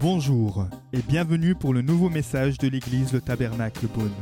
[0.00, 4.14] Bonjour et bienvenue pour le nouveau message de l'église Le Tabernacle Beaune.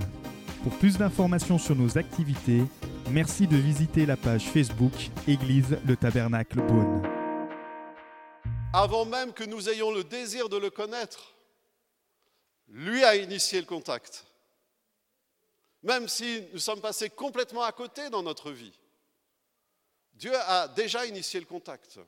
[0.65, 2.63] Pour plus d'informations sur nos activités,
[3.13, 4.93] merci de visiter la page Facebook
[5.29, 7.01] Église Le Tabernacle Beaune.
[8.73, 11.37] Avant même que nous ayons le désir de le connaître,
[12.67, 14.27] lui a initié le contact.
[15.85, 18.77] Même si nous sommes passés complètement à côté dans notre vie,
[20.15, 22.01] Dieu a déjà initié le contact.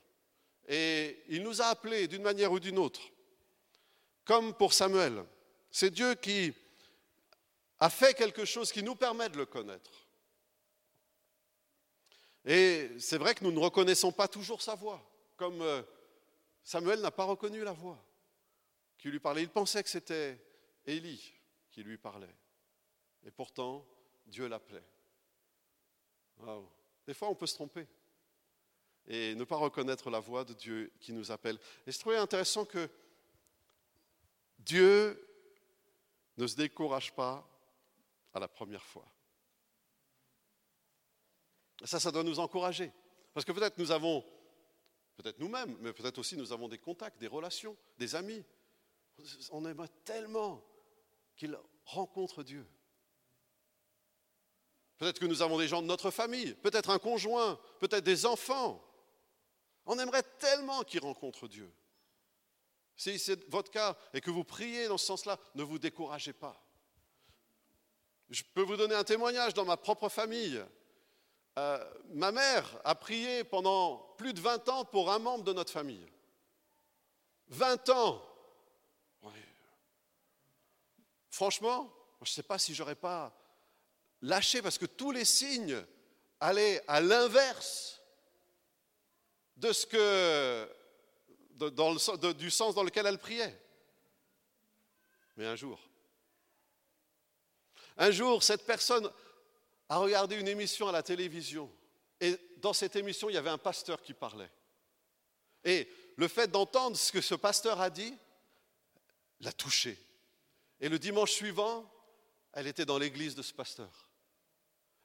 [0.67, 3.01] Et il nous a appelés d'une manière ou d'une autre
[4.31, 5.25] comme pour Samuel.
[5.73, 6.55] C'est Dieu qui
[7.81, 10.07] a fait quelque chose qui nous permet de le connaître.
[12.45, 15.03] Et c'est vrai que nous ne reconnaissons pas toujours sa voix,
[15.37, 15.83] comme euh,
[16.63, 17.99] Samuel n'a pas reconnu la voix
[18.99, 19.43] qui lui parlait.
[19.43, 20.39] Il pensait que c'était
[20.87, 21.35] Élie
[21.69, 22.37] qui lui parlait.
[23.27, 23.85] Et pourtant,
[24.27, 24.85] Dieu l'appelait.
[27.05, 27.85] Des fois, on peut se tromper
[29.09, 31.59] et ne pas reconnaître la voix de Dieu qui nous appelle.
[31.85, 32.89] Et je trouvais intéressant que
[34.61, 35.27] Dieu
[36.37, 37.47] ne se décourage pas
[38.33, 39.07] à la première fois.
[41.85, 42.93] Ça, ça doit nous encourager.
[43.33, 44.25] Parce que peut-être nous avons,
[45.17, 48.45] peut-être nous-mêmes, mais peut-être aussi nous avons des contacts, des relations, des amis.
[49.51, 50.63] On aimerait tellement
[51.37, 52.67] qu'ils rencontrent Dieu.
[54.99, 58.85] Peut-être que nous avons des gens de notre famille, peut-être un conjoint, peut-être des enfants.
[59.87, 61.73] On aimerait tellement qu'ils rencontrent Dieu.
[63.01, 66.63] Si c'est votre cas et que vous priez dans ce sens-là, ne vous découragez pas.
[68.29, 70.63] Je peux vous donner un témoignage dans ma propre famille.
[71.59, 75.73] Euh, ma mère a prié pendant plus de 20 ans pour un membre de notre
[75.73, 76.07] famille.
[77.49, 78.23] 20 ans.
[81.31, 81.91] Franchement,
[82.21, 83.35] je ne sais pas si j'aurais pas
[84.21, 85.83] lâché parce que tous les signes
[86.39, 88.03] allaient à l'inverse
[89.57, 90.80] de ce que
[92.35, 93.59] du sens dans lequel elle priait.
[95.37, 95.81] Mais un jour,
[97.97, 99.11] un jour, cette personne
[99.89, 101.71] a regardé une émission à la télévision.
[102.21, 104.51] Et dans cette émission, il y avait un pasteur qui parlait.
[105.65, 108.15] Et le fait d'entendre ce que ce pasteur a dit
[109.41, 109.99] l'a touchée.
[110.81, 111.91] Et le dimanche suivant,
[112.53, 114.09] elle était dans l'église de ce pasteur.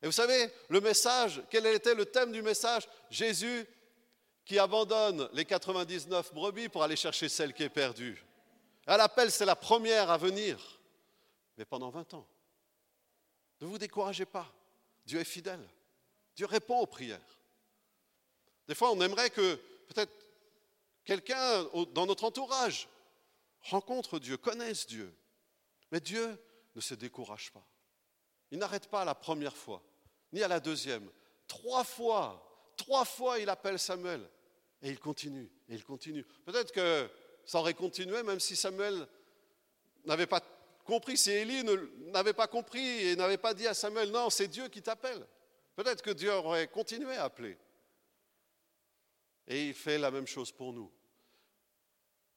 [0.01, 2.87] Et vous savez, le message, quel était le thème du message?
[3.09, 3.65] Jésus
[4.45, 8.23] qui abandonne les 99 brebis pour aller chercher celle qui est perdue.
[8.85, 10.79] Elle appelle, c'est la première à venir,
[11.57, 12.27] mais pendant 20 ans.
[13.61, 14.53] Ne vous découragez pas,
[15.05, 15.67] Dieu est fidèle,
[16.35, 17.19] Dieu répond aux prières.
[18.67, 19.55] Des fois, on aimerait que
[19.87, 20.13] peut-être
[21.03, 21.63] quelqu'un
[21.93, 22.87] dans notre entourage
[23.61, 25.15] rencontre Dieu, connaisse Dieu,
[25.91, 26.37] mais Dieu
[26.75, 27.65] ne se décourage pas.
[28.51, 29.81] Il n'arrête pas à la première fois,
[30.31, 31.09] ni à la deuxième.
[31.47, 34.27] Trois fois, trois fois, il appelle Samuel.
[34.85, 36.23] Et il continue, et il continue.
[36.45, 37.09] Peut-être que
[37.43, 39.07] ça aurait continué même si Samuel
[40.05, 40.43] n'avait pas
[40.85, 41.63] compris, si Élie
[42.11, 45.25] n'avait pas compris et n'avait pas dit à Samuel, non, c'est Dieu qui t'appelle.
[45.75, 47.57] Peut-être que Dieu aurait continué à appeler.
[49.47, 50.91] Et il fait la même chose pour nous.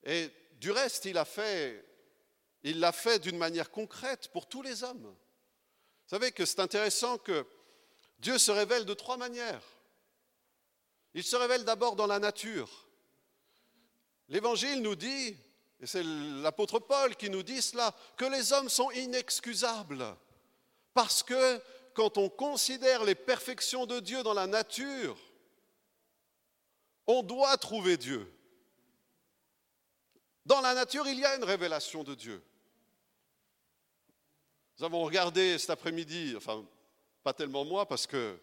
[0.03, 1.85] Et du reste, il a fait,
[2.63, 5.05] il l'a fait d'une manière concrète pour tous les hommes.
[5.05, 7.45] Vous savez que c'est intéressant que
[8.19, 9.63] Dieu se révèle de trois manières.
[11.15, 12.89] Il se révèle d'abord dans la nature.
[14.29, 15.37] L'Évangile nous dit,
[15.81, 20.17] et c'est l'apôtre Paul qui nous dit cela, que les hommes sont inexcusables.
[20.93, 21.63] Parce que
[21.95, 25.17] quand on considère les perfections de Dieu dans la nature,
[27.07, 28.31] on doit trouver Dieu.
[30.45, 32.43] Dans la nature, il y a une révélation de Dieu.
[34.79, 36.65] Nous avons regardé cet après-midi, enfin,
[37.23, 38.39] pas tellement moi, parce que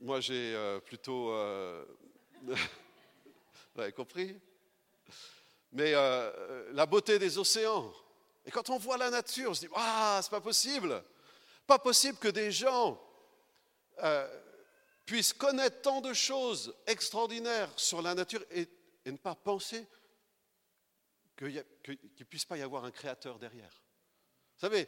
[0.00, 1.32] moi, j'ai euh, plutôt.
[1.32, 1.84] Euh,
[2.42, 4.38] vous avez compris?
[5.72, 7.92] Mais euh, la beauté des océans.
[8.46, 11.02] Et quand on voit la nature, on se dit Ah, c'est pas possible
[11.66, 13.00] Pas possible que des gens
[15.04, 18.68] puissent connaître tant de choses extraordinaires sur la nature et,
[19.06, 19.86] ne pas penser
[21.36, 23.82] qu'il ne puisse pas y avoir un créateur derrière.
[24.54, 24.86] Vous savez,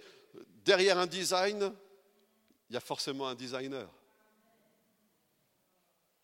[0.64, 1.74] derrière un design,
[2.68, 3.90] il y a forcément un designer.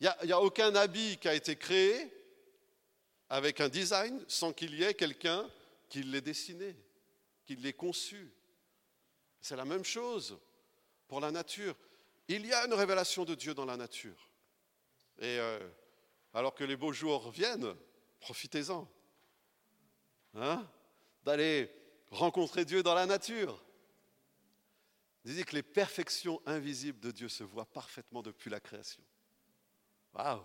[0.00, 2.12] Il n'y a, aucun habit qui a été créé
[3.28, 5.48] avec un design sans qu'il y ait quelqu'un
[5.88, 6.76] qui l'ait dessiné,
[7.46, 8.30] qui l'ait conçu.
[9.40, 10.38] C'est la même chose
[11.08, 11.76] pour la nature.
[12.28, 14.30] Il y a une révélation de Dieu dans la nature.
[15.18, 15.66] Et euh,
[16.34, 17.74] alors que les beaux jours viennent,
[18.20, 18.88] profitez-en.
[20.34, 20.68] Hein,
[21.24, 21.70] D'aller
[22.10, 23.64] rencontrer Dieu dans la nature.
[25.24, 29.02] Dites que les perfections invisibles de Dieu se voient parfaitement depuis la création.
[30.16, 30.42] Waouh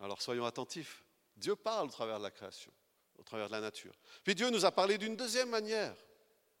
[0.00, 1.04] Alors soyons attentifs.
[1.36, 2.72] Dieu parle au travers de la création.
[3.18, 3.94] au travers de la nature.
[4.24, 5.94] Puis Dieu nous a parlé d'une deuxième manière,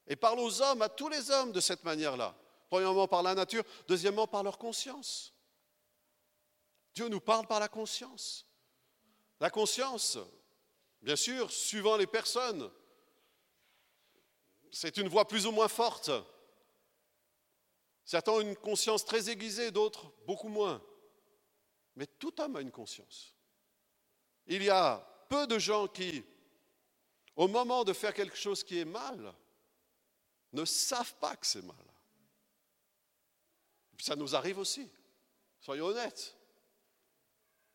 [0.06, 2.36] et parle aux hommes, à tous les hommes de cette manière-là.
[2.68, 5.32] Premièrement par la nature, deuxièmement par leur conscience.
[6.94, 8.46] Dieu nous parle par la conscience.
[9.40, 10.18] La conscience,
[11.02, 12.70] bien sûr, suivant les personnes,
[14.70, 16.10] c'est une voix plus ou moins forte.
[18.04, 20.80] Certains ont une conscience très aiguisée, d'autres beaucoup moins.
[21.96, 23.34] Mais tout homme a une conscience.
[24.46, 24.98] Il y a
[25.28, 26.24] peu de gens qui,
[27.36, 29.34] au moment de faire quelque chose qui est mal,
[30.52, 31.76] ne savent pas que c'est mal.
[34.00, 34.90] Ça nous arrive aussi,
[35.60, 36.36] soyons honnêtes.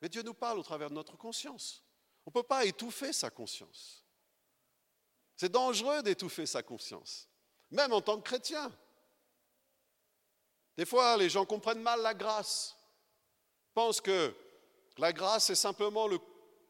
[0.01, 1.83] Mais Dieu nous parle au travers de notre conscience.
[2.25, 4.05] On ne peut pas étouffer sa conscience.
[5.35, 7.27] C'est dangereux d'étouffer sa conscience,
[7.71, 8.71] même en tant que chrétien.
[10.77, 12.77] Des fois, les gens comprennent mal la grâce,
[13.73, 14.33] pensent que
[14.97, 16.19] la grâce est simplement le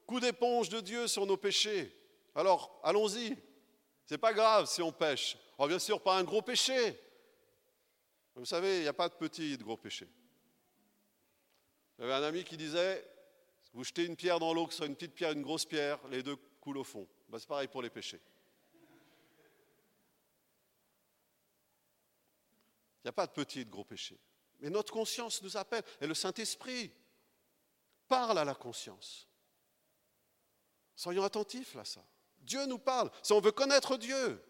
[0.06, 1.96] coup d'éponge de Dieu sur nos péchés.
[2.36, 3.36] Alors, allons-y.
[4.06, 5.38] Ce n'est pas grave si on pêche.
[5.58, 7.00] Alors, bien sûr, pas un gros péché.
[8.36, 10.08] Vous savez, il n'y a pas de petit et de gros péché.
[11.98, 13.06] J'avais un ami qui disait
[13.74, 16.00] vous jetez une pierre dans l'eau, que ce soit une petite pierre, une grosse pierre,
[16.10, 17.08] les deux coulent au fond.
[17.28, 18.20] Ben, c'est pareil pour les péchés.
[22.98, 24.18] Il n'y a pas de petit et de gros péché.
[24.60, 25.84] Mais notre conscience nous appelle.
[26.02, 26.92] Et le Saint-Esprit
[28.08, 29.28] parle à la conscience.
[30.96, 32.04] Soyons attentifs à ça.
[32.40, 33.10] Dieu nous parle.
[33.24, 34.44] Si on veut connaître Dieu,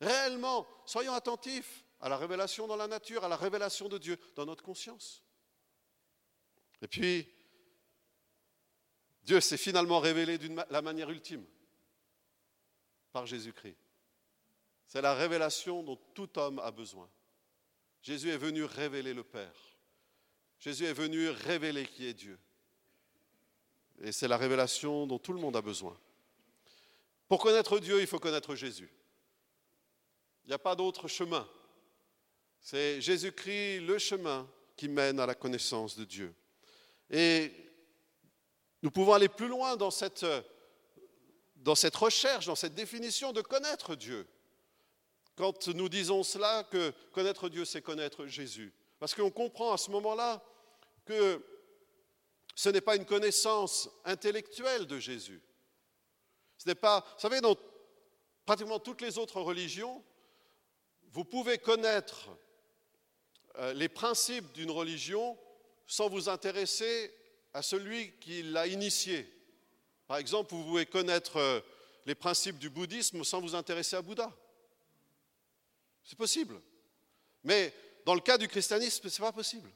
[0.00, 4.46] réellement, soyons attentifs à la révélation dans la nature, à la révélation de Dieu dans
[4.46, 5.22] notre conscience.
[6.82, 7.28] Et puis,
[9.22, 11.44] Dieu s'est finalement révélé d'une la manière ultime,
[13.12, 13.76] par Jésus-Christ.
[14.86, 17.10] C'est la révélation dont tout homme a besoin.
[18.02, 19.76] Jésus est venu révéler le Père.
[20.58, 22.38] Jésus est venu révéler qui est Dieu.
[24.00, 25.98] Et c'est la révélation dont tout le monde a besoin.
[27.28, 28.90] Pour connaître Dieu, il faut connaître Jésus.
[30.44, 31.48] Il n'y a pas d'autre chemin.
[32.60, 36.34] C'est Jésus-Christ le chemin qui mène à la connaissance de Dieu.
[37.10, 37.52] Et
[38.82, 40.24] nous pouvons aller plus loin dans cette,
[41.56, 44.26] dans cette recherche, dans cette définition de connaître Dieu.
[45.38, 48.74] Quand nous disons cela, que connaître Dieu, c'est connaître Jésus.
[48.98, 50.42] Parce qu'on comprend à ce moment-là
[51.04, 51.40] que
[52.56, 55.40] ce n'est pas une connaissance intellectuelle de Jésus.
[56.56, 57.56] Ce n'est pas, vous savez, dans
[58.44, 60.02] pratiquement toutes les autres religions,
[61.12, 62.30] vous pouvez connaître
[63.58, 65.38] euh, les principes d'une religion
[65.86, 67.14] sans vous intéresser
[67.54, 69.32] à celui qui l'a initié.
[70.08, 71.60] Par exemple, vous pouvez connaître euh,
[72.06, 74.32] les principes du bouddhisme sans vous intéresser à Bouddha.
[76.08, 76.58] C'est possible.
[77.44, 77.74] Mais
[78.06, 79.70] dans le cas du christianisme, ce n'est pas possible.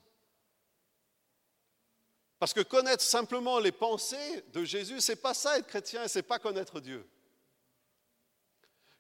[2.39, 6.09] Parce que connaître simplement les pensées de Jésus, ce n'est pas ça être chrétien et
[6.09, 7.07] ce n'est pas connaître Dieu.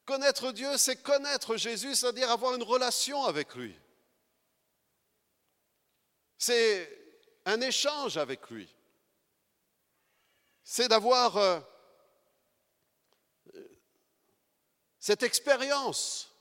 [0.05, 3.75] Connaître Dieu, c'est connaître Jésus, c'est-à-dire avoir une relation avec lui.
[6.37, 6.99] C'est
[7.46, 8.69] un échange avec lui.
[10.64, 11.61] C'est d'avoir euh,
[14.99, 16.31] cette expérience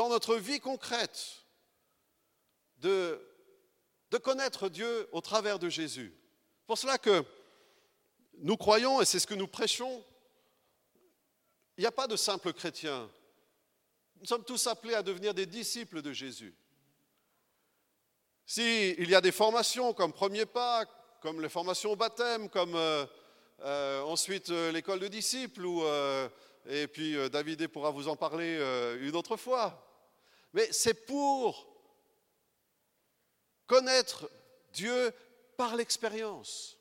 [0.00, 1.44] dans notre vie concrète
[2.78, 3.20] de,
[4.22, 6.10] connaître Dieu au travers de Jésus.
[6.66, 7.22] Pour cela que
[8.38, 10.02] nous croyons, et c'est ce que nous prêchons,
[11.76, 13.10] il n'y a pas de simples chrétiens.
[14.16, 16.54] Nous sommes tous appelés à devenir des disciples de Jésus.
[18.46, 20.86] S'il y a des formations comme premier pas,
[21.20, 23.04] comme les formations au baptême, comme euh,
[23.60, 25.66] euh, ensuite euh, l'école de disciples,
[26.70, 28.56] et puis David pourra vous en parler
[29.02, 29.89] une autre fois,
[30.52, 31.66] mais c'est pour
[33.66, 34.30] connaître
[34.72, 35.12] Dieu
[35.56, 36.76] par l'expérience.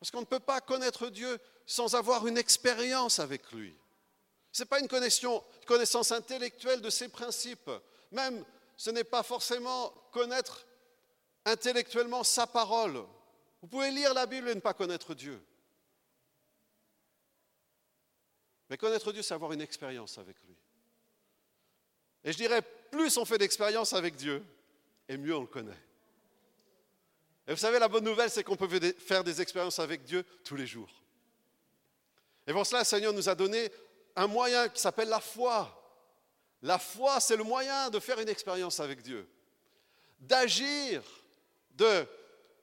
[0.00, 3.74] Parce qu'on ne peut pas connaître Dieu sans avoir une expérience avec lui.
[4.52, 7.70] Ce n'est pas une connaissance intellectuelle de ses principes.
[8.12, 8.44] Même,
[8.76, 10.66] ce n'est pas forcément connaître
[11.44, 13.04] intellectuellement sa parole.
[13.62, 15.42] Vous pouvez lire la Bible et ne pas connaître Dieu.
[18.68, 20.56] Mais connaître Dieu, c'est avoir une expérience avec lui.
[22.24, 22.62] Et je dirais,
[22.94, 24.42] plus on fait d'expérience avec Dieu,
[25.08, 25.82] et mieux on le connaît.
[27.46, 30.56] Et vous savez, la bonne nouvelle, c'est qu'on peut faire des expériences avec Dieu tous
[30.56, 30.90] les jours.
[32.46, 33.70] Et pour cela, le Seigneur nous a donné
[34.16, 35.80] un moyen qui s'appelle la foi.
[36.62, 39.28] La foi, c'est le moyen de faire une expérience avec Dieu,
[40.20, 41.02] d'agir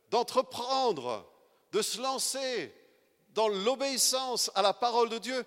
[0.09, 1.29] d'entreprendre,
[1.73, 2.73] de, se lancer
[3.33, 5.45] dans l'obéissance à la parole de Dieu,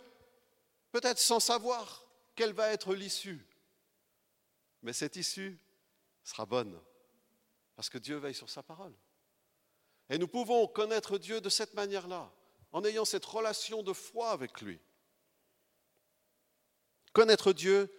[0.93, 2.05] peut-être sans savoir
[2.37, 3.45] quelle va être l'issue.
[4.85, 5.59] Mais cette issue
[6.23, 6.79] sera bonne,
[7.75, 8.95] parce que Dieu veille sur sa parole.
[10.11, 12.31] Et nous pouvons connaître Dieu de cette manière-là,
[12.71, 14.79] en ayant cette relation de foi avec lui.
[17.15, 17.91] Connaître Dieu,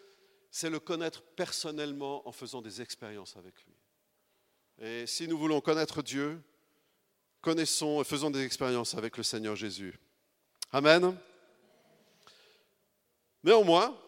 [0.51, 3.73] c'est le connaître personnellement en faisant des expériences avec lui.
[4.77, 6.39] Et si nous voulons connaître Dieu,
[7.41, 9.97] connaissons et faisons des expériences avec le Seigneur Jésus.
[10.71, 11.17] Amen.
[13.43, 13.99] Néanmoins,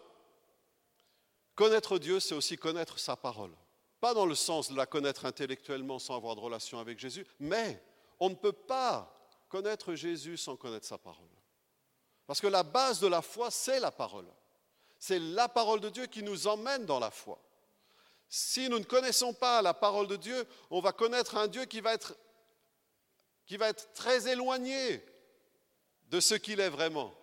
[1.58, 3.52] connaître Dieu, c'est aussi connaître sa parole.
[4.00, 7.84] Pas dans le sens de la connaître intellectuellement sans avoir de relation avec Jésus, mais
[8.20, 9.14] on ne peut pas
[9.50, 11.28] connaître Jésus sans connaître sa parole.
[12.28, 14.28] Parce que la base de la foi, c'est la parole.
[15.00, 17.42] C'est la parole de Dieu qui nous emmène dans la foi.
[18.30, 21.82] Si nous ne connaissons pas la parole de Dieu, on va connaître un Dieu qui
[21.82, 22.16] va être,
[23.46, 25.04] qui va être très éloigné
[26.10, 27.14] de ce qu'il est vraiment.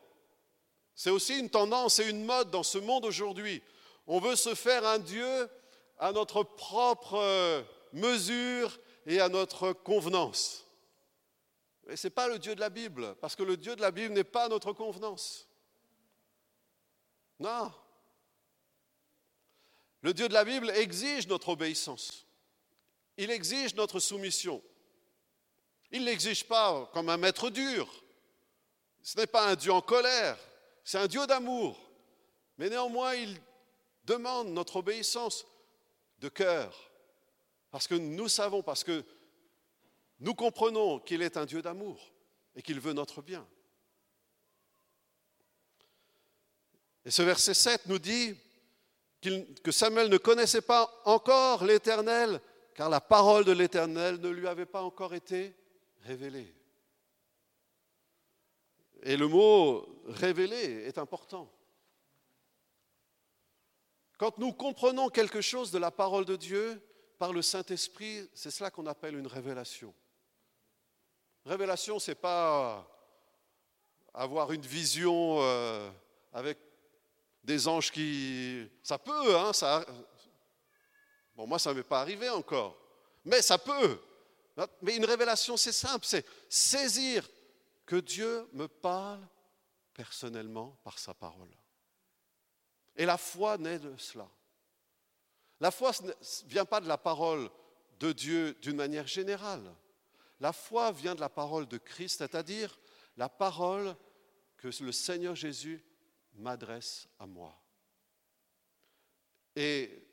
[0.94, 3.62] C'est aussi une tendance et une mode dans ce monde aujourd'hui.
[4.06, 5.48] On veut se faire un Dieu
[5.98, 10.66] à notre propre mesure et à notre convenance.
[11.88, 13.90] Et ce n'est pas le Dieu de la Bible, parce que le Dieu de la
[13.90, 15.48] Bible n'est pas notre convenance.
[17.38, 17.72] Non.
[20.00, 22.26] Le Dieu de la Bible exige notre obéissance.
[23.16, 24.62] Il exige notre soumission.
[25.90, 27.88] Il ne l'exige pas comme un maître dur.
[29.02, 30.38] Ce n'est pas un Dieu en colère,
[30.82, 31.78] c'est un Dieu d'amour.
[32.56, 33.38] Mais néanmoins, il
[34.04, 35.46] demande notre obéissance
[36.18, 36.90] de cœur.
[37.70, 39.04] Parce que nous savons, parce que
[40.20, 42.12] nous comprenons qu'il est un Dieu d'amour
[42.54, 43.46] et qu'il veut notre bien.
[47.04, 48.36] Et ce verset 7 nous dit
[49.20, 52.40] que Samuel ne connaissait pas encore l'Éternel,
[52.74, 55.54] car la parole de l'Éternel ne lui avait pas encore été
[56.02, 56.54] révélée.
[59.02, 61.50] Et le mot révélé est important.
[64.16, 66.80] Quand nous comprenons quelque chose de la parole de Dieu
[67.18, 69.94] par le Saint-Esprit, c'est cela qu'on appelle une révélation.
[71.44, 72.88] Révélation, ce n'est pas
[74.12, 75.90] avoir une vision euh,
[76.32, 76.58] avec
[77.42, 78.66] des anges qui...
[78.82, 79.84] Ça peut, hein, ça...
[81.34, 82.78] Bon, moi, ça ne m'est pas arrivé encore,
[83.24, 84.00] mais ça peut.
[84.82, 87.28] Mais une révélation, c'est simple, c'est saisir
[87.84, 89.26] que Dieu me parle
[89.92, 91.50] personnellement par sa parole.
[92.96, 94.28] Et la foi naît de cela.
[95.60, 96.12] La foi ne
[96.48, 97.50] vient pas de la parole
[97.98, 99.74] de Dieu d'une manière générale.
[100.40, 102.78] La foi vient de la parole de Christ, c'est-à-dire
[103.16, 103.96] la parole
[104.56, 105.82] que le Seigneur Jésus
[106.34, 107.58] m'adresse à moi.
[109.56, 110.06] Et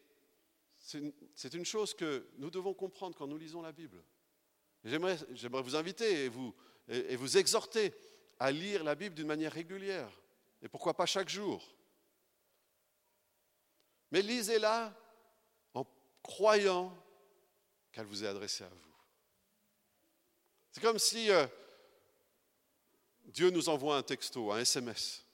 [0.77, 4.03] c'est une chose que nous devons comprendre quand nous lisons la Bible.
[4.83, 5.17] J'aimerais
[5.63, 6.53] vous inviter et vous,
[7.37, 7.93] exhorter
[8.39, 10.11] à lire la Bible d'une manière régulière,
[10.61, 11.63] et pourquoi pas chaque jour?
[14.11, 14.93] Mais lisez-la
[15.73, 15.85] en
[16.21, 16.95] croyant
[17.91, 18.95] qu'elle vous est adressée à vous.
[20.71, 21.45] C'est comme si euh,
[23.25, 25.25] Dieu nous envoie un texto, un SMS.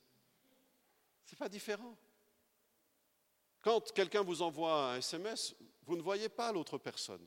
[1.26, 1.96] Ce n'est pas différent.
[3.62, 5.56] Quand quelqu'un vous envoie un SMS,
[5.86, 7.26] vous ne voyez pas l'autre personne.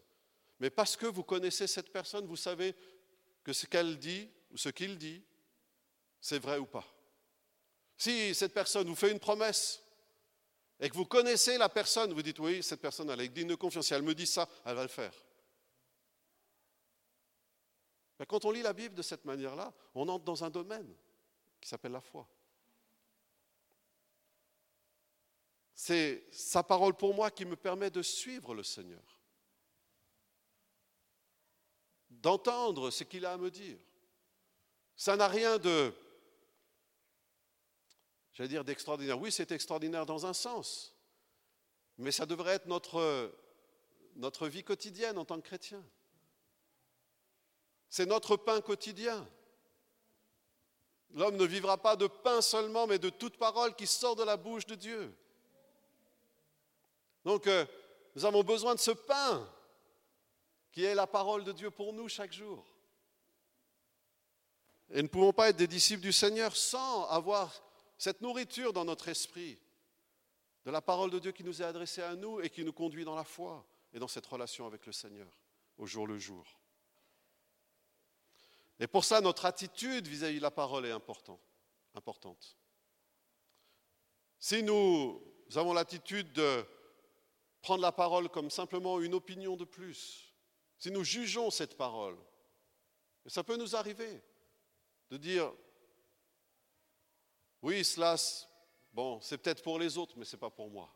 [0.58, 2.74] Mais parce que vous connaissez cette personne, vous savez
[3.42, 5.22] que ce qu'elle dit ou ce qu'il dit,
[6.20, 6.86] c'est vrai ou pas.
[7.96, 9.82] Si cette personne vous fait une promesse
[10.80, 13.54] et que vous connaissez la personne, vous dites oui, cette personne elle est digne de
[13.54, 13.86] confiance.
[13.86, 15.12] Si elle me dit ça, elle va le faire.
[18.18, 20.94] Mais quand on lit la Bible de cette manière-là, on entre dans un domaine
[21.60, 22.26] qui s'appelle la foi.
[25.74, 29.20] C'est sa parole pour moi qui me permet de suivre le Seigneur,
[32.10, 33.78] d'entendre ce qu'il a à me dire.
[34.96, 35.94] Ça n'a rien de,
[38.40, 39.20] j'allais dire, d'extraordinaire.
[39.20, 40.94] Oui, c'est extraordinaire dans un sens,
[41.98, 43.30] mais ça devrait être notre,
[44.16, 45.84] notre vie quotidienne en tant que chrétien.
[47.90, 49.28] C'est notre pain quotidien.
[51.12, 54.38] L'homme ne vivra pas de pain seulement, mais de toute parole qui sort de la
[54.38, 55.14] bouche de Dieu.
[57.26, 57.66] Donc, euh,
[58.14, 59.46] nous avons besoin de ce pain
[60.72, 62.64] qui est la parole de Dieu pour nous chaque jour.
[64.88, 67.69] Et nous ne pouvons pas être des disciples du Seigneur sans avoir
[68.00, 69.58] cette nourriture dans notre esprit,
[70.64, 73.04] de la parole de Dieu qui nous est adressée à nous et qui nous conduit
[73.04, 75.28] dans la foi et dans cette relation avec le Seigneur
[75.76, 76.58] au jour le jour.
[78.78, 82.56] Et pour ça, notre attitude vis-à-vis de la parole est importante.
[84.38, 85.22] Si nous
[85.54, 86.64] avons l'attitude de
[87.60, 90.32] prendre la parole comme simplement une opinion de plus,
[90.78, 92.16] si nous jugeons cette parole,
[93.26, 94.22] ça peut nous arriver
[95.10, 95.52] de dire,
[97.62, 98.16] oui, cela,
[98.92, 100.94] bon, c'est peut-être pour les autres, mais ce n'est pas pour moi.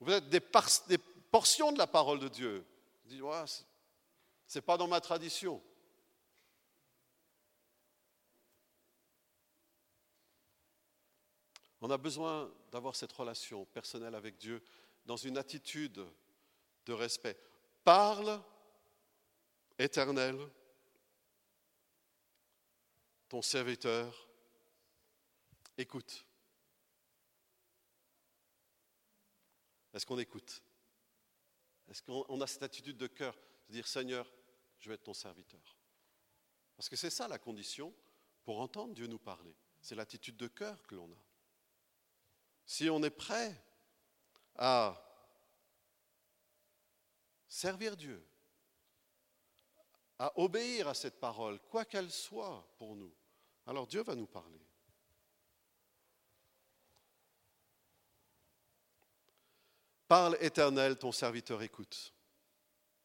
[0.00, 0.40] Vous êtes des,
[1.30, 2.66] portions de la parole de Dieu
[3.04, 3.44] dit, ouais,
[4.46, 5.62] c'est pas dans ma tradition.
[11.82, 14.62] On a besoin d'avoir cette relation personnelle avec Dieu
[15.06, 16.04] dans une attitude
[16.86, 17.38] de respect.
[17.84, 18.40] Parle,
[19.78, 20.36] éternel,
[23.30, 24.28] ton serviteur
[25.78, 26.26] écoute.
[29.94, 30.62] Est-ce qu'on écoute?
[31.88, 34.30] Est-ce qu'on a cette attitude de cœur de dire Seigneur,
[34.80, 35.78] je vais être ton serviteur?
[36.76, 37.94] Parce que c'est ça la condition
[38.44, 39.54] pour entendre Dieu nous parler.
[39.80, 41.22] C'est l'attitude de cœur que l'on a.
[42.66, 43.64] Si on est prêt
[44.56, 45.00] à
[47.48, 48.26] servir Dieu,
[50.18, 53.14] à obéir à cette parole, quoi qu'elle soit pour nous,
[53.70, 54.58] alors Dieu va nous parler.
[60.08, 62.12] Parle éternel, ton serviteur écoute.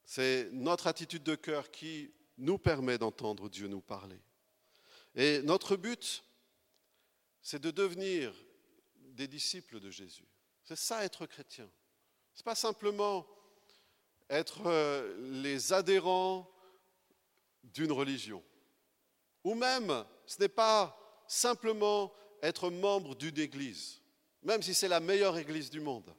[0.06, 4.20] C'est notre attitude de cœur qui nous permet d'entendre Dieu nous parler.
[5.14, 6.24] Et notre but,
[7.44, 8.34] c'est de devenir
[8.96, 10.28] des disciples de Jésus.
[10.64, 11.70] C'est ça être chrétien.
[12.34, 13.28] Ce n'est pas simplement
[14.32, 16.52] être euh, les adhérents
[17.62, 18.44] d'une religion.
[19.44, 24.02] Ou même, ce n'est pas simplement être membre d'une église,
[24.44, 26.14] même si c'est la meilleure église du monde.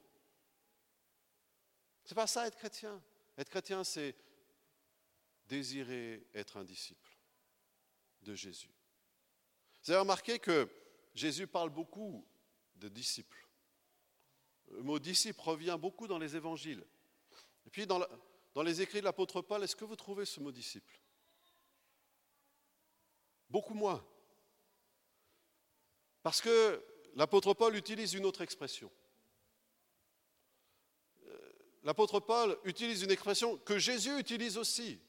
[2.03, 3.01] C'est pas ça être chrétien.
[3.37, 4.15] Être chrétien, c'est
[5.47, 7.17] désirer être un disciple
[8.21, 8.71] de Jésus.
[9.83, 10.69] Vous avez remarqué que
[11.13, 12.25] Jésus parle beaucoup
[12.75, 13.47] de disciples.
[14.71, 16.85] Le mot disciple revient beaucoup dans les évangiles.
[17.65, 20.99] Et puis dans les écrits de l'apôtre Paul, est-ce que vous trouvez ce mot disciple?
[23.49, 24.05] Beaucoup moins.
[26.23, 26.83] Parce que
[27.15, 28.91] l'apôtre Paul utilise une autre expression
[31.87, 34.99] l'apôtre Paul utilise une expression que Jésus utilise aussi.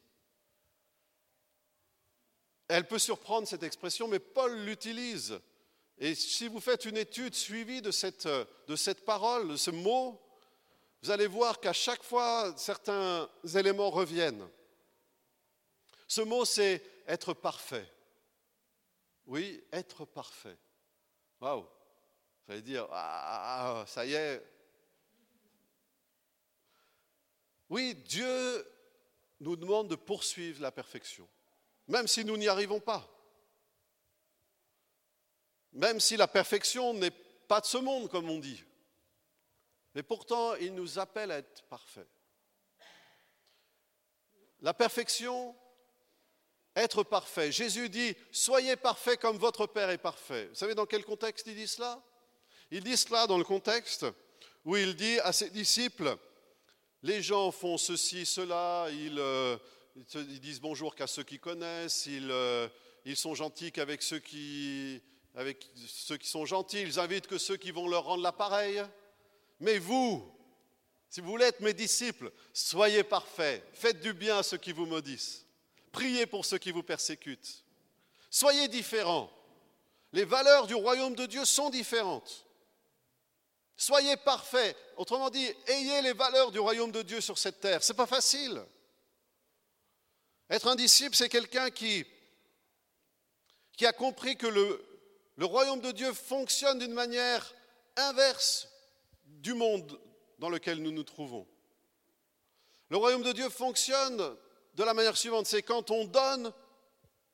[2.69, 5.41] Elle peut surprendre cette expression, mais Paul l'utilise.
[5.99, 10.23] Et si vous faites une étude suivie de cette, de cette parole, de ce mot,
[11.03, 14.49] vous allez voir qu'à chaque fois, certains éléments reviennent.
[16.07, 17.91] Ce mot, c'est être parfait.
[19.29, 20.59] Oui, être parfait.
[21.41, 21.65] Waouh!
[22.47, 24.43] Ça veut dire, ah, ça y est,
[27.69, 28.67] Oui, Dieu
[29.41, 31.29] nous demande de poursuivre la perfection,
[31.87, 33.07] même si nous n'y arrivons pas.
[35.73, 38.65] Même si la perfection n'est pas de ce monde, comme on dit.
[39.95, 42.09] Mais pourtant, il nous appelle à être parfaits.
[44.61, 45.55] La perfection,
[46.79, 47.53] être parfait.
[47.53, 50.47] Jésus dit, soyez parfaits comme votre Père est parfait.
[50.47, 52.03] Vous savez dans quel contexte il dit cela?
[52.71, 54.07] Il dit cela dans le contexte
[54.65, 56.17] où il dit à ses disciples,
[57.03, 59.57] les gens font ceci, cela, euh,
[60.15, 62.69] ils, disent bonjour qu'à ceux qui connaissent, ils, euh,
[63.15, 65.01] sont gentils qu'avec ceux qui,
[65.35, 68.83] avec ceux qui sont gentils, ils invitent que ceux qui vont leur rendre l'appareil.
[69.61, 70.31] Mais vous,
[71.09, 74.87] si vous voulez être mes disciples, soyez parfaits, faites du bien à ceux qui vous
[74.87, 75.47] maudissent,
[75.93, 77.65] priez pour ceux qui vous persécutent,
[78.31, 79.31] soyez différents.
[80.13, 82.47] Les valeurs du royaume de Dieu sont différentes.
[83.77, 84.77] Soyez parfaits.
[84.97, 87.83] Autrement dit, ayez les valeurs du royaume de Dieu sur cette terre.
[87.85, 88.61] Ce n'est pas facile.
[90.51, 92.05] Être un disciple, c'est quelqu'un qui,
[93.83, 94.85] a compris que le,
[95.37, 97.55] le royaume de Dieu fonctionne d'une manière
[97.97, 98.69] inverse
[99.25, 100.01] du monde
[100.39, 101.47] dans lequel nous nous trouvons.
[102.89, 104.37] Le royaume de Dieu fonctionne
[104.79, 106.53] de la manière suivante, c'est quand on donne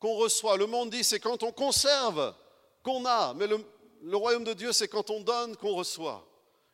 [0.01, 0.57] qu'on reçoit.
[0.57, 2.35] Le monde dit c'est quand on conserve
[2.83, 6.27] qu'on a, mais le, royaume de Dieu c'est quand on donne qu'on reçoit.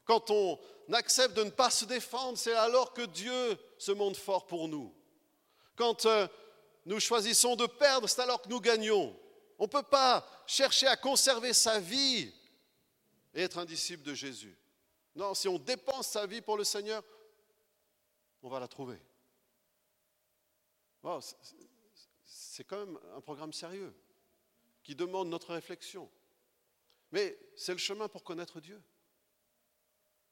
[0.04, 0.58] Quand on
[0.92, 4.94] accepte de ne pas se défendre, c'est alors que Dieu se montre fort pour nous.
[5.74, 6.28] Quand euh,
[6.86, 9.16] nous choisissons de perdre, c'est alors que nous gagnons.
[9.58, 12.32] On ne peut pas chercher à conserver sa vie
[13.34, 14.56] et être un disciple de Jésus.
[15.16, 17.02] Non, si on dépense sa vie pour le Seigneur,
[18.42, 19.00] on va la trouver.
[22.24, 23.94] C'est quand même un programme sérieux
[24.82, 26.10] qui demande notre réflexion.
[27.12, 28.80] Mais c'est le chemin pour connaître Dieu.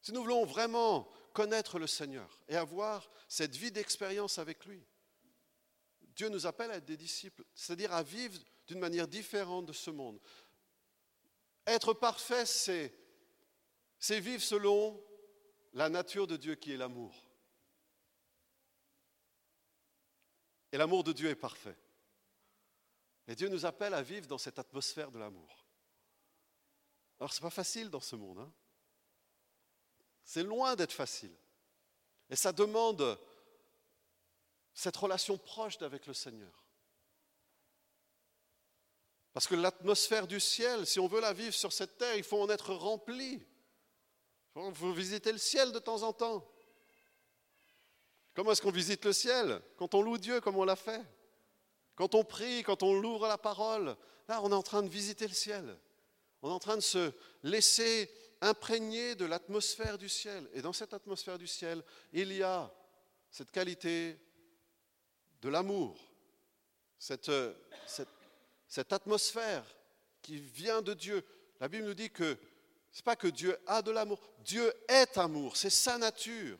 [0.01, 4.85] Si nous voulons vraiment connaître le Seigneur et avoir cette vie d'expérience avec lui,
[6.15, 9.89] Dieu nous appelle à être des disciples, c'est-à-dire à vivre d'une manière différente de ce
[9.89, 10.19] monde.
[11.65, 12.93] Être parfait, c'est,
[13.99, 15.01] c'est vivre selon
[15.73, 17.28] la nature de Dieu qui est l'amour.
[20.71, 21.77] Et l'amour de Dieu est parfait.
[23.27, 25.65] Et Dieu nous appelle à vivre dans cette atmosphère de l'amour.
[27.19, 28.39] Alors, ce n'est pas facile dans ce monde.
[28.39, 28.51] Hein
[30.29, 31.35] c'est loin d'être facile.
[32.29, 33.19] Et ça demande
[34.75, 36.63] cette relation proche avec le Seigneur.
[39.33, 42.39] Parce que l'atmosphère du ciel, si on veut la vivre sur cette terre, il faut
[42.39, 43.43] en être rempli.
[44.55, 46.47] Il faut visiter le ciel de temps en temps.
[48.35, 51.01] Comment est-ce qu'on visite le ciel Quand on loue Dieu comme on l'a fait?
[51.95, 53.95] Quand on prie, quand on l'ouvre la parole.
[54.27, 55.77] Là, on est en train de visiter le ciel.
[56.41, 57.11] On est en train de se
[57.43, 58.09] laisser
[58.41, 60.49] imprégner de l'atmosphère du ciel.
[60.53, 62.71] Et dans cette atmosphère du ciel, il y a
[63.31, 64.17] cette qualité
[65.41, 65.97] de l'amour,
[66.97, 67.31] cette,
[68.67, 69.63] cette, atmosphère
[70.21, 71.23] qui vient de Dieu.
[71.59, 72.37] La Bible nous dit que
[72.91, 76.57] ce n'est pas que Dieu a de l'amour, Dieu est amour, c'est sa nature.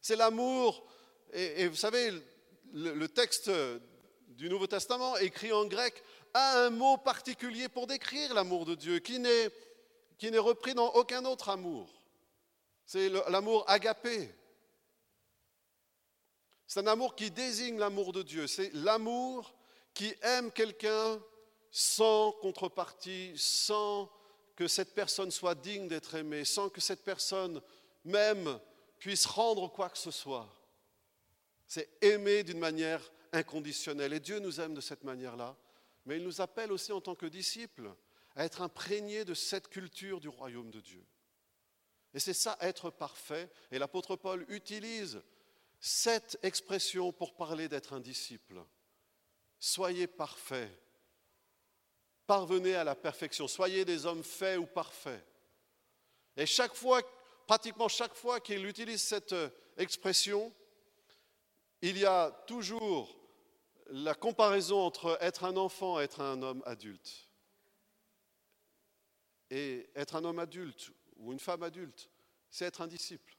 [0.00, 0.86] C'est l'amour,
[1.32, 2.12] et, vous savez,
[2.72, 3.50] le, texte
[4.28, 6.02] du Nouveau Testament écrit en grec
[6.34, 9.50] a un mot particulier pour décrire l'amour de Dieu qui n'est,
[10.18, 11.88] qui n'est repris dans aucun autre amour.
[12.86, 14.32] C'est l'amour agapé.
[16.66, 18.46] C'est un amour qui désigne l'amour de Dieu.
[18.46, 19.54] C'est l'amour
[19.94, 21.20] qui aime quelqu'un
[21.72, 24.10] sans contrepartie, sans
[24.56, 27.60] que cette personne soit digne d'être aimée, sans que cette personne
[28.04, 28.58] même
[28.98, 30.48] puisse rendre quoi que ce soit.
[31.70, 34.12] C'est aimer d'une manière inconditionnelle.
[34.12, 35.56] Et Dieu nous aime de cette manière-là,
[36.04, 37.94] mais il nous appelle aussi en tant que disciples
[38.34, 41.06] à être imprégnés de cette culture du royaume de Dieu.
[42.12, 43.48] Et c'est ça, être parfait.
[43.70, 45.22] Et l'apôtre Paul utilise
[45.78, 48.64] cette expression pour parler d'être un disciple.
[49.60, 50.76] Soyez parfaits.
[52.26, 53.46] Parvenez à la perfection.
[53.46, 55.24] Soyez des hommes faits ou parfaits.
[56.36, 57.00] Et chaque fois,
[57.46, 59.36] pratiquement chaque fois qu'il utilise cette
[59.76, 60.52] expression,
[61.82, 63.16] il y a toujours
[63.90, 67.28] la comparaison entre être un enfant et être un homme adulte.
[69.50, 72.08] Et être un homme adulte ou une femme adulte,
[72.50, 73.36] c'est être un disciple.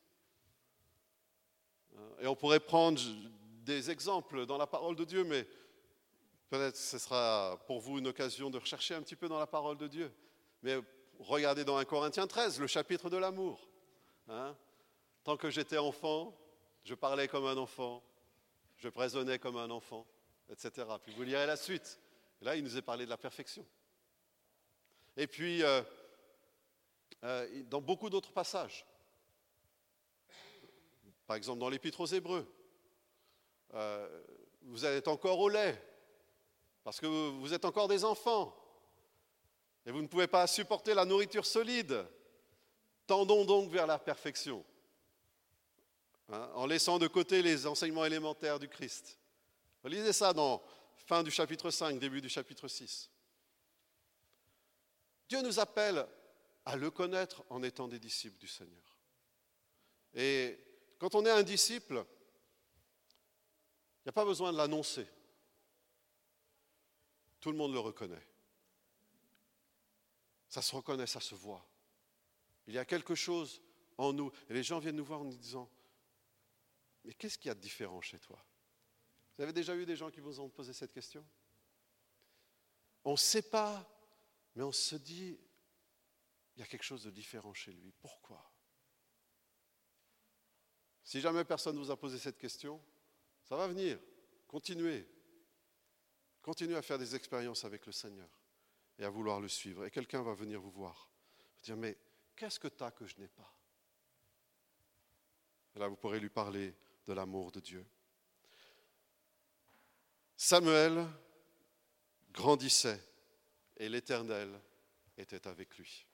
[2.19, 2.99] Et on pourrait prendre
[3.63, 5.47] des exemples dans la parole de Dieu, mais
[6.49, 9.77] peut-être ce sera pour vous une occasion de rechercher un petit peu dans la parole
[9.77, 10.11] de Dieu.
[10.63, 10.77] Mais
[11.19, 13.67] regardez dans 1 Corinthiens 13, le chapitre de l'amour.
[14.27, 14.55] Hein.
[15.23, 16.35] Tant que j'étais enfant,
[16.83, 18.03] je parlais comme un enfant,
[18.81, 20.07] je raisonnais comme un enfant,
[20.49, 20.87] etc.
[21.03, 21.99] Puis vous lirez la suite.
[22.41, 23.65] là, il nous est parlé de la perfection.
[25.15, 25.83] Et puis, euh,
[27.23, 28.85] euh, dans beaucoup d'autres passages,
[31.27, 32.51] par exemple dans l'Épître aux Hébreux,
[33.75, 34.23] euh,
[34.63, 35.79] vous êtes encore au lait,
[36.83, 38.55] parce que vous êtes encore des enfants,
[39.85, 42.05] et vous ne pouvez pas supporter la nourriture solide.
[43.05, 44.65] Tendons donc vers la perfection,
[46.31, 49.17] hein, en laissant de côté les enseignements élémentaires du Christ.
[49.83, 50.61] Lisez ça dans
[51.07, 53.09] fin du chapitre 5, début du chapitre 6.
[55.27, 56.05] Dieu nous appelle
[56.65, 58.97] à le connaître en étant des disciples du Seigneur.
[60.13, 60.59] Et
[60.99, 62.05] quand on est un disciple,
[63.99, 65.07] il n'y a pas besoin de l'annoncer.
[67.39, 68.27] Tout le monde le reconnaît.
[70.49, 71.65] Ça se reconnaît, ça se voit.
[72.67, 73.61] Il y a quelque chose
[73.97, 74.31] en nous.
[74.49, 75.69] Et les gens viennent nous voir en nous disant,
[77.03, 78.43] mais qu'est-ce qu'il y a de différent chez toi?
[79.37, 81.25] Vous avez déjà eu des gens qui vous ont posé cette question?
[83.03, 83.87] On ne sait pas,
[84.55, 85.39] mais on se dit,
[86.55, 87.91] il y a quelque chose de différent chez lui.
[87.99, 88.51] Pourquoi?
[91.03, 92.81] Si jamais personne ne vous a posé cette question,
[93.43, 93.99] ça va venir.
[94.47, 95.07] Continuez.
[96.41, 98.29] Continuez à faire des expériences avec le Seigneur
[98.99, 99.85] et à vouloir le suivre.
[99.85, 101.09] Et quelqu'un va venir vous voir.
[101.55, 101.97] Vous dire, mais
[102.35, 103.53] qu'est-ce que tu as que je n'ai pas?
[105.75, 107.85] Là, vous pourrez lui parler de l'amour de Dieu.
[110.37, 111.07] Samuel
[112.31, 113.01] grandissait
[113.77, 114.59] et l'Éternel
[115.17, 116.05] était avec lui.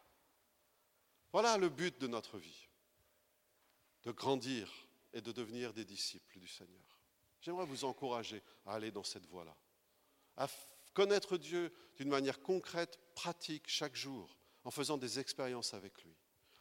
[1.32, 2.67] Voilà le but de notre vie
[4.08, 7.02] de grandir et de devenir des disciples du Seigneur.
[7.41, 9.56] J'aimerais vous encourager à aller dans cette voie-là,
[10.38, 10.47] à
[10.93, 16.15] connaître Dieu d'une manière concrète, pratique, chaque jour, en faisant des expériences avec lui,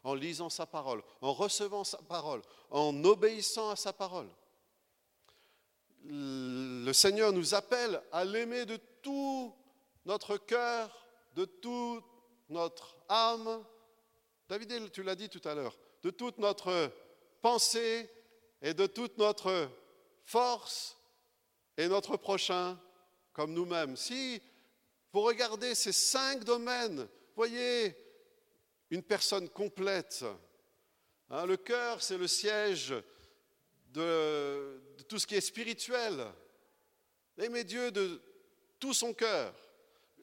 [0.07, 2.41] en lisant sa parole, en recevant sa parole,
[2.71, 4.29] en obéissant à sa parole.
[6.05, 9.53] Le Seigneur nous appelle à l'aimer de tout
[10.05, 12.05] notre cœur, de toute
[12.49, 13.65] notre âme.
[14.49, 16.93] David, tu l'as dit tout à l'heure, de toute notre
[17.43, 18.09] pensée
[18.63, 19.69] et de toute notre
[20.23, 20.97] force
[21.77, 22.79] et notre prochain
[23.33, 23.97] comme nous-mêmes.
[23.97, 24.41] Si
[25.13, 28.06] vous regardez ces cinq domaines, voyez
[28.91, 30.25] une personne complète.
[31.31, 32.95] Hein, le cœur, c'est le siège
[33.89, 36.25] de, tout ce qui est spirituel.
[37.39, 38.21] Aimer Dieu de
[38.79, 39.55] tout son cœur.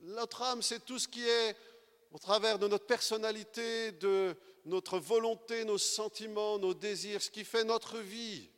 [0.01, 1.55] Notre âme, c'est tout ce qui est
[2.11, 7.63] au travers de notre personnalité, de, notre volonté, nos sentiments, nos désirs, ce qui fait
[7.63, 8.49] notre vie,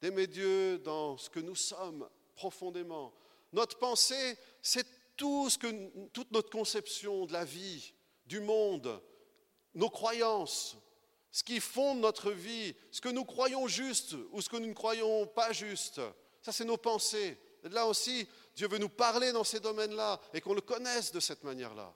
[0.00, 3.12] d'aimer Dieu dans ce que nous sommes profondément.
[3.52, 7.94] Notre pensée, c'est tout ce que, toute notre conception de la vie,
[8.26, 9.00] du monde,
[9.74, 10.76] nos croyances,
[11.30, 14.74] ce qui fonde notre vie, ce que nous croyons juste ou ce que nous ne
[14.74, 16.00] croyons pas juste.
[16.42, 17.38] Ça, c'est nos pensées.
[17.64, 21.20] Et là aussi, Dieu veut nous parler dans ces domaines-là et qu'on le connaisse de
[21.20, 21.92] cette manière-là.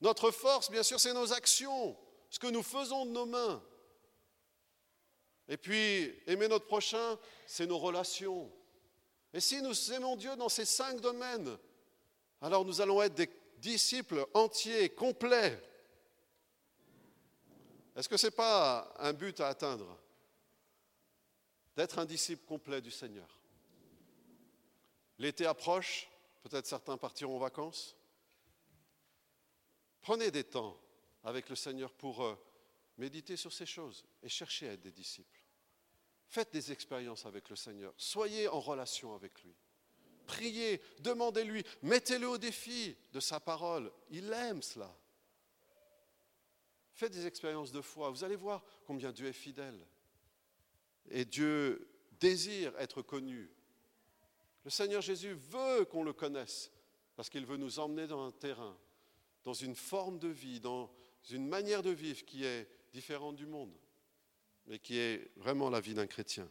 [0.00, 1.96] Notre force, bien sûr, c'est nos actions,
[2.30, 3.62] ce que nous faisons de nos mains.
[5.48, 8.50] Et puis, aimer notre prochain, c'est nos relations.
[9.32, 11.56] Et si nous aimons Dieu dans ces cinq domaines,
[12.40, 15.62] alors nous allons être des disciples entiers, complets.
[17.94, 19.98] Est-ce que ce n'est pas un but à atteindre
[21.76, 23.40] D'être un disciple complet du Seigneur?
[25.18, 26.08] L'été approche,
[26.42, 27.96] peut-être certains partiront en vacances.
[30.00, 30.78] Prenez des temps
[31.22, 32.34] avec le Seigneur pour euh,
[32.98, 35.40] méditer sur ces choses et chercher à être des disciples.
[36.26, 37.92] Faites des expériences avec le Seigneur.
[37.96, 39.54] Soyez en relation avec lui.
[40.26, 43.92] Priez, demandez-lui, mettez-le au défi de sa parole.
[44.10, 44.94] Il aime cela.
[46.94, 48.10] Faites des expériences de foi.
[48.10, 49.86] Vous allez voir combien Dieu est fidèle.
[51.10, 51.88] Et Dieu
[52.20, 53.50] désire être connu.
[54.64, 56.70] Le Seigneur Jésus veut qu'on le connaisse
[57.16, 58.76] parce qu'il veut nous emmener dans un terrain,
[59.42, 60.92] dans une forme de vie, dans
[61.30, 63.76] une manière de vivre qui est différente du monde,
[64.66, 66.48] mais qui est vraiment la vie d'un chrétien.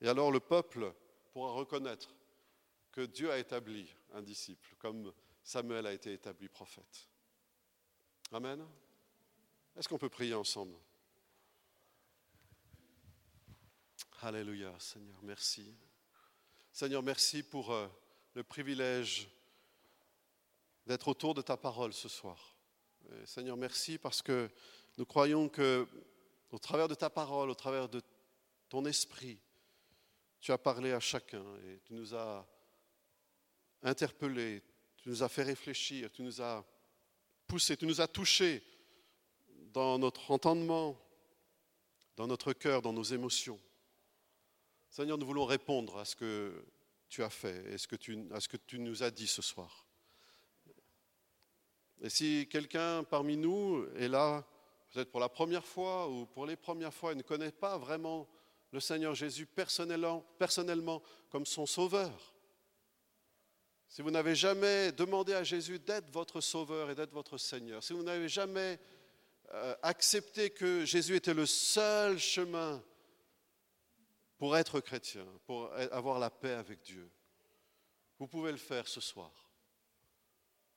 [0.00, 0.92] Et alors le peuple
[1.32, 2.14] pourra reconnaître
[2.92, 7.08] que Dieu a établi un disciple, comme Samuel a été établi prophète.
[8.32, 8.66] Amen.
[9.76, 10.74] Est-ce qu'on peut prier ensemble?
[14.22, 15.74] Alléluia, Seigneur, merci.
[16.72, 17.86] Seigneur, merci pour euh,
[18.32, 19.28] le privilège
[20.86, 22.56] d'être autour de ta parole ce soir.
[23.26, 24.50] Seigneur, merci parce que
[24.96, 25.86] nous croyons que
[26.50, 28.00] au travers de ta parole, au travers de
[28.70, 29.38] ton esprit,
[30.40, 32.46] tu as parlé à chacun et tu nous as
[33.82, 34.62] interpellés,
[34.96, 36.64] tu nous as fait réfléchir, tu nous as
[37.46, 38.62] poussés, tu nous as touchés
[39.76, 40.98] dans notre entendement,
[42.16, 43.60] dans notre cœur, dans nos émotions.
[44.88, 46.64] Seigneur, nous voulons répondre à ce que
[47.10, 47.78] tu as fait et à
[48.40, 49.86] ce que tu nous as dit ce soir.
[52.00, 54.46] Et si quelqu'un parmi nous est là,
[54.94, 58.26] peut-être pour la première fois ou pour les premières fois, et ne connaît pas vraiment
[58.70, 62.34] le Seigneur Jésus personnellement, comme son sauveur,
[63.88, 67.92] si vous n'avez jamais demandé à Jésus d'être votre sauveur et d'être votre Seigneur, si
[67.92, 68.80] vous n'avez jamais
[69.82, 72.82] accepter que Jésus était le seul chemin
[74.38, 77.10] pour être chrétien, pour avoir la paix avec Dieu.
[78.18, 79.32] Vous pouvez le faire ce soir.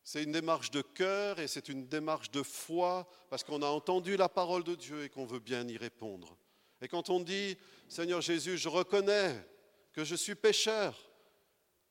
[0.03, 4.17] C'est une démarche de cœur et c'est une démarche de foi parce qu'on a entendu
[4.17, 6.37] la parole de Dieu et qu'on veut bien y répondre.
[6.81, 9.35] Et quand on dit, Seigneur Jésus, je reconnais
[9.93, 10.97] que je suis pécheur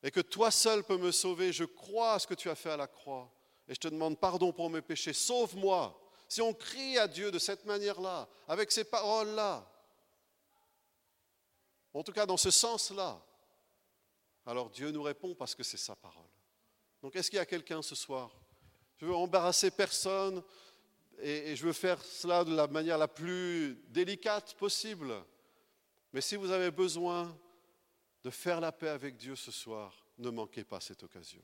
[0.03, 2.71] et que toi seul peux me sauver, je crois à ce que tu as fait
[2.71, 3.33] à la croix
[3.69, 7.38] et je te demande pardon pour mes péchés, sauve-moi si on crie à Dieu de
[7.38, 9.67] cette manière-là, avec ces paroles-là,
[11.95, 13.21] en tout cas dans ce sens-là,
[14.45, 16.29] alors Dieu nous répond parce que c'est sa parole.
[17.03, 18.31] Donc est-ce qu'il y a quelqu'un ce soir?
[18.99, 20.43] Je veux embarrasser personne
[21.21, 25.14] et, je veux faire cela de la manière la plus délicate possible.
[26.12, 27.37] Mais si vous avez besoin
[28.23, 31.43] de faire la paix avec Dieu ce soir, ne manquez pas cette occasion.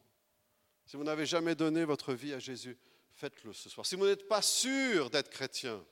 [0.86, 2.76] Si vous n'avez jamais donné votre vie à Jésus,
[3.14, 3.86] faites-le ce soir.
[3.86, 5.84] Si vous n'êtes pas sûr d'être chrétien,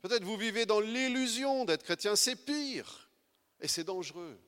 [0.00, 3.10] peut-être vous vivez dans l'illusion d'être chrétien, c'est pire
[3.60, 4.38] et c'est dangereux.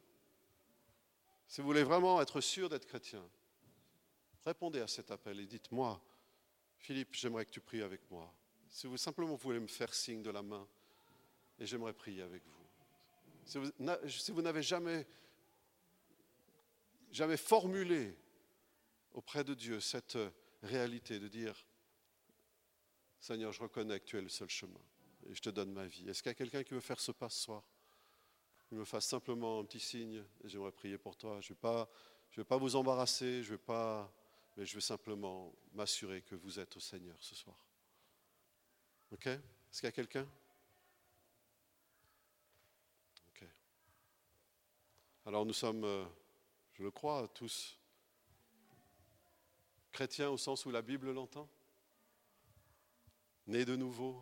[1.48, 3.22] Si vous voulez vraiment être sûr d'être chrétien,
[4.44, 6.02] répondez à cet appel et dites-moi,
[6.78, 8.32] Philippe, j'aimerais que tu pries avec moi.
[8.68, 10.66] Si vous simplement voulez me faire signe de la main,
[11.58, 12.66] et j'aimerais prier avec vous.
[13.44, 15.06] Si vous, n'avez jamais,
[17.10, 18.14] jamais formulé
[19.12, 20.18] auprès de Dieu cette
[20.62, 21.65] réalité de dire,
[23.20, 24.81] Seigneur, je reconnais que tu es le seul chemin
[25.29, 26.09] et je te donne ma vie.
[26.09, 27.62] Est-ce qu'il y a quelqu'un qui veut faire ce pas ce soir?
[28.70, 31.40] Il me fasse simplement un petit signe et j'aimerais prier pour toi.
[31.40, 31.88] Je ne vais, pas,
[32.37, 34.12] vais pas vous embarrasser, je vais pas,
[34.57, 37.57] mais je vais simplement m'assurer que vous êtes au Seigneur ce soir.
[39.12, 39.26] Ok?
[39.26, 40.26] Est-ce qu'il y a quelqu'un?
[43.31, 43.44] Ok.
[45.26, 46.05] Alors nous sommes, euh,
[46.74, 47.79] je le crois, tous
[49.92, 51.48] chrétien au sens où la Bible l'entend?
[53.46, 54.20] Né de nouveau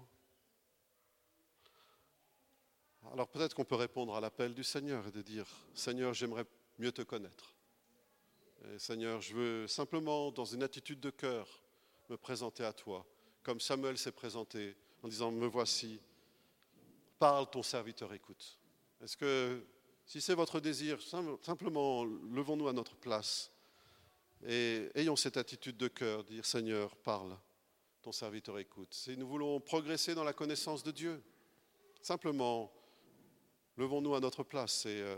[3.12, 6.44] Alors peut-être qu'on peut répondre à l'appel du Seigneur et de dire, Seigneur, j'aimerais
[6.78, 7.54] mieux te connaître.
[8.78, 11.62] Seigneur, je veux simplement, dans une attitude de cœur,
[12.08, 13.06] me présenter à toi,
[13.42, 16.00] comme Samuel s'est présenté en disant, me voici,
[17.18, 18.58] parle, ton serviteur écoute.
[19.02, 19.64] Est-ce que,
[20.06, 20.98] si c'est votre désir,
[21.42, 23.50] simplement, levons-nous à notre place
[24.46, 27.37] Et ayons cette attitude de cœur, dire Seigneur, parle,
[28.04, 28.88] ton serviteur écoute.
[28.90, 31.22] Si nous voulons progresser dans la connaissance de Dieu,
[32.02, 32.70] simplement,
[33.78, 35.16] levons-nous à notre place et, euh,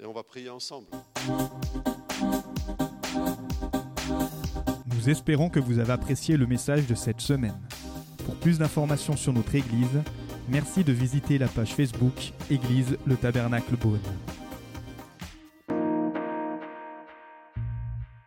[0.00, 0.88] et on va prier ensemble.
[4.86, 7.60] Nous espérons que vous avez apprécié le message de cette semaine.
[8.26, 10.02] Pour plus d'informations sur notre Église,
[10.48, 14.00] merci de visiter la page Facebook Église le Tabernacle Beaune.